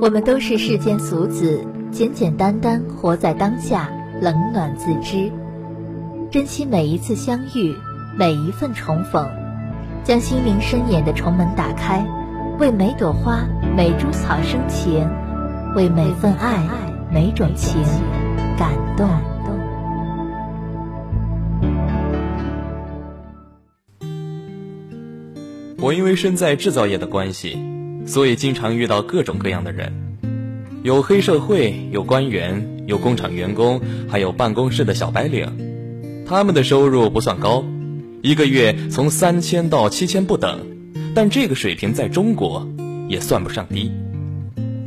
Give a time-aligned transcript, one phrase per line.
[0.00, 3.90] 我们都是世间俗子，简简单单活在当下，
[4.22, 5.30] 冷暖自知，
[6.30, 7.76] 珍惜每一次相遇，
[8.16, 9.28] 每一份重逢，
[10.02, 12.02] 将心灵深眼的重门打开，
[12.58, 15.06] 为每朵花、每株草生情，
[15.76, 16.66] 为每份爱、
[17.12, 17.82] 每种情
[18.56, 19.06] 感动。
[25.78, 27.79] 我因为身在制造业的关系。
[28.10, 29.92] 所以经常遇到各种各样的人，
[30.82, 35.46] 有黑社会，有官员，有工厂员工，还有办公室的小白领。
[36.26, 37.64] 他们的收入不算高，
[38.20, 40.58] 一个月从三千到七千不等，
[41.14, 42.66] 但这个水平在中国
[43.08, 43.92] 也算不上低。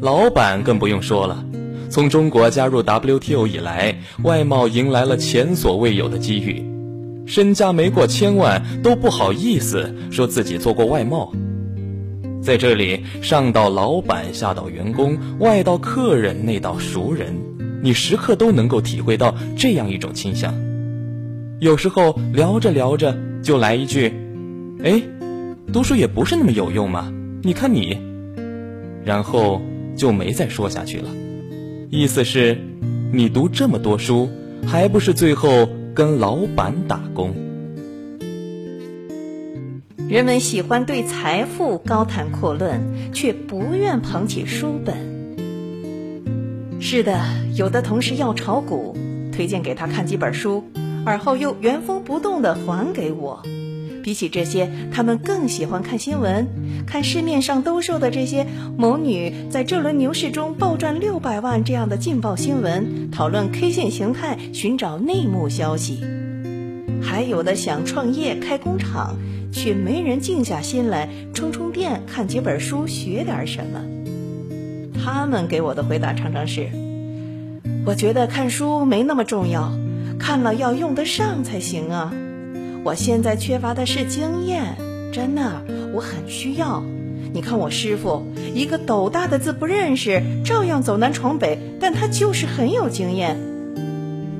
[0.00, 1.44] 老板更不用说了，
[1.90, 6.60] 从中国加入 WTO 以来，外贸迎来了前所未有的机遇，
[7.24, 11.32] 身家没过千万都不好意思说自己做过外贸。
[12.42, 17.36] 在这里，上到老板，下到员工，外到客人，内到熟人，
[17.82, 20.52] 你时刻都能够体会到这样一种倾向。
[21.60, 24.12] 有时候聊着聊着，就来一句
[24.82, 25.00] ：“哎，
[25.72, 27.12] 读书也不是那么有用嘛，
[27.44, 27.96] 你看你。”
[29.06, 29.62] 然后
[29.96, 31.08] 就没再说下去了。
[31.90, 32.58] 意思是，
[33.12, 34.28] 你读这么多书，
[34.66, 37.32] 还不是最后跟老板打工？
[40.12, 42.82] 人们喜欢对财富高谈阔论，
[43.14, 44.94] 却不愿捧起书本。
[46.78, 47.18] 是的，
[47.56, 48.94] 有的同事要炒股，
[49.32, 50.64] 推荐给他看几本书，
[51.06, 53.42] 而后又原封不动的还给我。
[54.02, 56.46] 比起这些，他们更喜欢看新闻，
[56.86, 66.04] 看市面上兜售的这些某女在这轮牛市中暴赚六百万这样的劲爆新闻，讨论 K 线形态，寻找内幕消息。
[67.02, 69.16] 还有的想创业开工厂。
[69.54, 73.82] 却没人静下心来充充电、看几本书、学点什么。
[75.04, 76.70] 他们给我的回答常常是
[77.84, 79.70] ：“我觉得看书没那么重要，
[80.18, 82.14] 看了要用得上才行啊。
[82.82, 84.74] 我现在缺乏的是经验，
[85.12, 85.62] 真的，
[85.92, 86.82] 我很需要。
[87.34, 88.22] 你看我师傅，
[88.54, 93.36] 一个斗大的字不认识，照样走南闯北，但他就是很有经验。”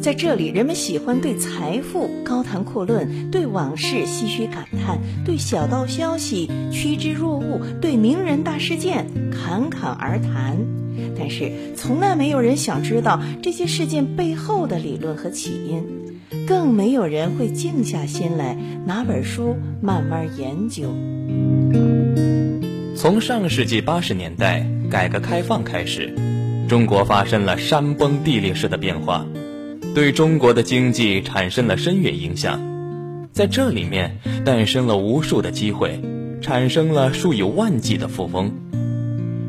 [0.00, 10.56] 在这里，人们喜欢对财富高谈阔论，对往事唏嘘感叹，对小道消息趋之若鹜，对名人大事件侃侃而谈。
[11.18, 15.84] 但是，从来没有人想知道这些事件背后的理论和起因，
[16.46, 18.56] 更没有人会静下心来
[18.86, 20.94] 拿本书慢慢研究。
[22.96, 26.14] 从上世纪八十年代改革开放开始，
[26.66, 29.26] 中国发生了山崩地裂式的变化。
[29.92, 32.60] 对中国的经济产生了深远影响，
[33.32, 36.00] 在这里面诞生了无数的机会，
[36.40, 38.52] 产生了数以万计的富翁。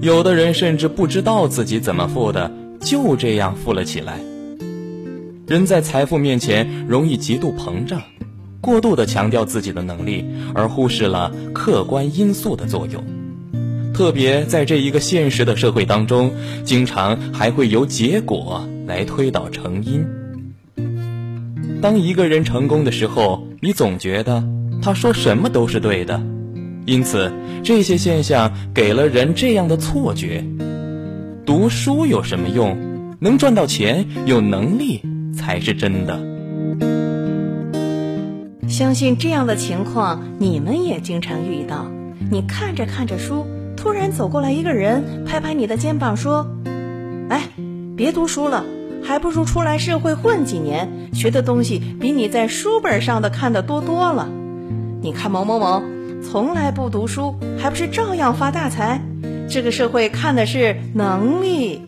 [0.00, 2.50] 有的人甚至不知道自己怎么富的，
[2.80, 4.18] 就这样富了起来。
[5.46, 8.00] 人在财富面前容易极度膨胀，
[8.62, 10.24] 过度的强调自己的能力，
[10.54, 13.04] 而忽视了客观因素的作用。
[13.92, 16.32] 特别在这一个现实的社会当中，
[16.64, 20.06] 经常还会由结果来推导成因。
[21.80, 24.44] 当一个人成功的时候，你总觉得
[24.82, 26.20] 他说什么都是对的，
[26.84, 27.32] 因此
[27.62, 30.44] 这些现象给了人这样的错觉：
[31.46, 32.76] 读书有什么用？
[33.18, 35.02] 能赚到钱，有能力
[35.34, 36.18] 才是真的。
[38.68, 41.86] 相信这样的情况你们也经常遇到。
[42.30, 46.46] 你看着看着书，突然走过来一个人，拍拍你的肩膀说
[47.28, 47.42] ：“哎，
[47.96, 48.64] 别读书了。”
[49.02, 54.28] 还不如出来社会混几年，学的东西比你在书本上的看的多多了。
[55.02, 55.82] 你看某某某，
[56.22, 59.00] 从来不读书，还不是照样发大财？
[59.48, 61.82] 这个社会看的是能力。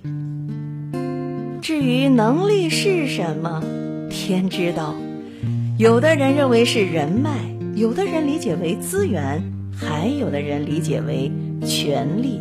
[1.61, 3.63] 至于能力是什么，
[4.11, 4.95] 天知道。
[5.79, 7.31] 有的人认为是人脉，
[7.75, 9.43] 有的人理解为资源，
[9.77, 11.31] 还有的人理解为
[11.65, 12.41] 权力。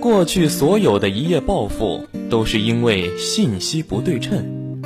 [0.00, 2.04] 过去所有的一夜暴富。
[2.32, 4.80] 都是因为信息不对称。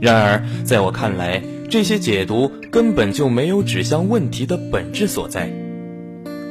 [0.00, 5.52] 然而，在我看来，这些解读根本就没有指向问题的本质所在。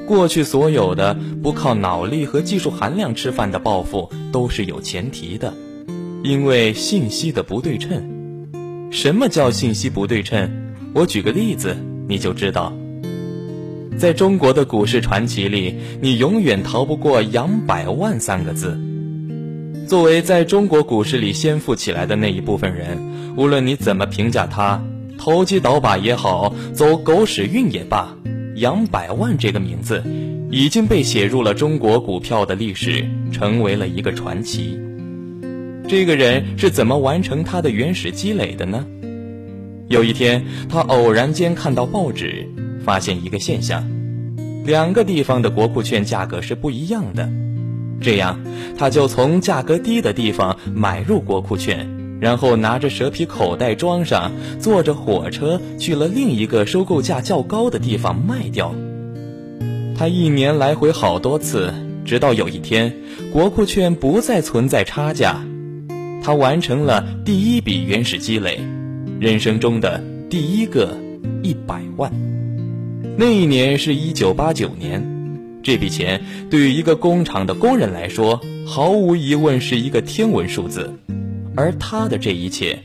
[0.06, 5.52] 过去所有的不靠脑力和技术含量吃饭的暴富，都是有前提的，
[6.24, 8.48] 因为信息的不对称。
[8.92, 10.52] 什么叫信息不对称？
[10.94, 11.76] 我举个例子，
[12.08, 12.72] 你就知道。
[13.98, 18.80] 在中国的股市传奇里，你永远逃不过“杨百万”三个字。
[19.92, 22.98] 作为在中国股市里先富起来的那一部分人，
[23.36, 24.82] 无论你怎么评价他，
[25.18, 28.16] 投机倒把也好，走狗屎运也罢，
[28.56, 30.02] 杨百万这个名字，
[30.50, 34.80] 已经被写入了中国股票的历史，成为了一个传奇。
[35.90, 38.86] 这个人是怎么完成他的原始积累的呢？
[39.90, 42.48] 有一天，他偶然间看到报纸，
[42.86, 43.86] 发现一个现象：
[44.66, 47.30] 两个地方的国库券价格是不一样的。
[48.02, 48.40] 这样，
[48.78, 51.88] 他就从价格低的地方买入国库券，
[52.20, 58.74] 然后拿着蛇皮口袋装上，坐着火车去了另一个收购价较高的地方卖掉。
[59.96, 62.96] 他一年来回好多次，直到有一天，
[63.32, 65.46] 国库券不再存在差价，
[66.24, 68.60] 他完成了第一笔原始积累。
[69.20, 70.98] 人生中的第一个
[71.44, 72.12] 一百万，
[73.18, 75.11] 那一年是一九八九年，
[75.64, 80.94] 这笔钱对于一个工厂的工人来说，毫无疑问是一个天文数字。
[81.56, 82.80] 而他的这一切，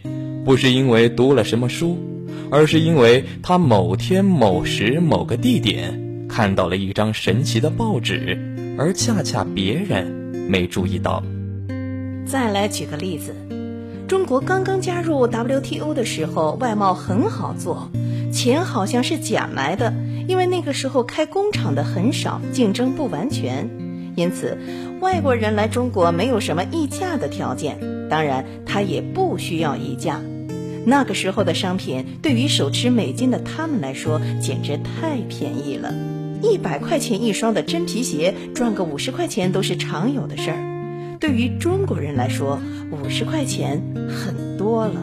[0.45, 1.99] 不是因为读了什么书，
[2.51, 8.39] 而是因为他某天某时某个地点看到了一张神奇的报纸，
[8.79, 10.07] 而恰恰别人
[10.49, 11.23] 没注意到。
[12.27, 13.35] 再来举个例子。
[14.09, 17.91] 中国刚刚加入 WTO 的时候，外贸很好做，
[18.33, 19.93] 钱好像是捡来的，
[20.27, 23.69] 因为那个时候开工厂的很少，竞争不完全，
[24.17, 24.59] 因此
[25.01, 27.79] 外国人来中国没有什么议价的条件，
[28.09, 30.21] 当然他也不需要议价。
[30.85, 35.93] 那个时候的商品对于手持美金的他们来说简直太便宜了，
[36.43, 41.19] 一百块钱一双的真皮鞋赚个五十块钱都是常有的事儿。
[41.19, 42.61] 对于中国人来说，
[42.93, 45.01] 五十块钱很多了。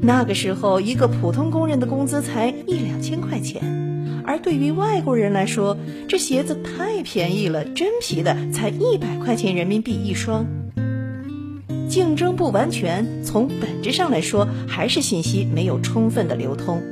[0.00, 3.97] 那个时候，一个普通工人的工资才一两千块钱，
[4.28, 10.44] 而对于外国人来说，这鞋子太便宜了，真皮的才一百块钱人民币一双。
[11.88, 16.82] 竞争不完全，从本质上来说，还是信息没有充分的流通，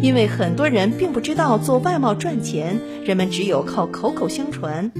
[0.00, 4.92] 因为很多人并不知道做外贸赚钱，人们只有靠口口相传，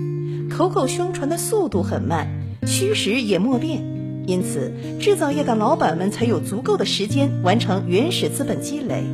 [0.51, 2.27] 口口相传的速度很慢。
[2.67, 3.85] 虚实也莫辨，
[4.27, 9.05] 因此制造业的老板们才有足够的时间完成原始资本积累。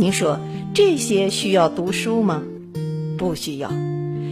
[0.00, 0.38] 您说
[0.74, 2.44] 这些需要读书吗？
[3.18, 3.68] 不需要。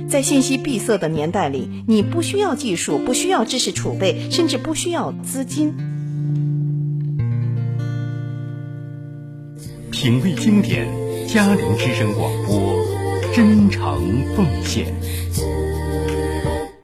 [0.08, 5.74] 在信息闭塞的年代里，你不需要技术，不需要知识储备，甚至不需要资金。
[9.90, 10.86] 品味经典，
[11.26, 12.78] 嘉陵之声广播，
[13.34, 13.98] 真诚
[14.36, 14.94] 奉献。